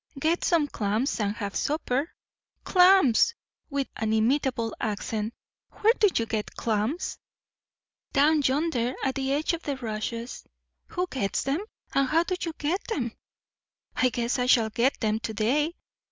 "Get 0.19 0.43
some 0.43 0.65
clams 0.67 1.19
and 1.19 1.35
have 1.35 1.55
supper." 1.55 2.09
"Clams!" 2.63 3.35
with 3.69 3.87
an 3.95 4.13
inimitable 4.13 4.73
accent. 4.81 5.31
"Where 5.69 5.93
do 5.93 6.07
you 6.15 6.25
get 6.25 6.55
clams?" 6.55 7.19
"Down 8.11 8.41
yonder 8.41 8.95
at 9.03 9.13
the 9.13 9.31
edge 9.31 9.53
of 9.53 9.61
the 9.61 9.75
rushes." 9.77 10.43
"Who 10.87 11.05
gets 11.05 11.43
them? 11.43 11.59
and 11.93 12.07
how 12.07 12.23
do 12.23 12.33
you 12.41 12.53
get 12.57 12.83
them?" 12.87 13.11
"I 13.95 14.09
guess 14.09 14.39
I 14.39 14.47
shall 14.47 14.71
get 14.71 14.99
them 15.01 15.19
to 15.19 15.35
day. 15.35 15.75